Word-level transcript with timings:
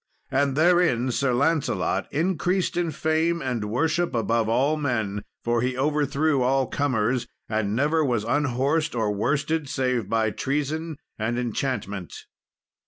And 0.31 0.55
therein 0.57 1.11
Sir 1.11 1.31
Lancelot 1.31 2.11
increased 2.11 2.75
in 2.75 2.89
fame 2.89 3.39
and 3.39 3.65
worship 3.69 4.15
above 4.15 4.49
all 4.49 4.75
men, 4.75 5.21
for 5.43 5.61
he 5.61 5.77
overthrew 5.77 6.41
all 6.41 6.65
comers, 6.65 7.27
and 7.47 7.75
never 7.75 8.03
was 8.03 8.23
unhorsed 8.23 8.95
or 8.95 9.11
worsted, 9.11 9.69
save 9.69 10.09
by 10.09 10.31
treason 10.31 10.97
and 11.19 11.37
enchantment. 11.37 12.15